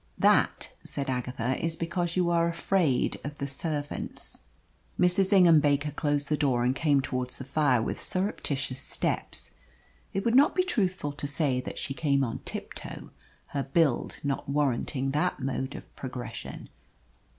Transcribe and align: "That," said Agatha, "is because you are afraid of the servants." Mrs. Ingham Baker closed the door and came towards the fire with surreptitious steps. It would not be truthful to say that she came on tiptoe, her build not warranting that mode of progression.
"That," 0.17 0.71
said 0.83 1.11
Agatha, 1.11 1.63
"is 1.63 1.75
because 1.75 2.15
you 2.15 2.31
are 2.31 2.49
afraid 2.49 3.19
of 3.23 3.37
the 3.37 3.47
servants." 3.47 4.45
Mrs. 4.99 5.31
Ingham 5.31 5.59
Baker 5.59 5.91
closed 5.91 6.27
the 6.27 6.35
door 6.35 6.63
and 6.63 6.75
came 6.75 7.01
towards 7.01 7.37
the 7.37 7.43
fire 7.43 7.83
with 7.83 8.01
surreptitious 8.01 8.79
steps. 8.79 9.51
It 10.11 10.25
would 10.25 10.33
not 10.33 10.55
be 10.55 10.63
truthful 10.63 11.11
to 11.11 11.27
say 11.27 11.61
that 11.61 11.77
she 11.77 11.93
came 11.93 12.23
on 12.23 12.39
tiptoe, 12.45 13.11
her 13.49 13.61
build 13.61 14.17
not 14.23 14.49
warranting 14.49 15.11
that 15.11 15.39
mode 15.39 15.75
of 15.75 15.95
progression. 15.95 16.69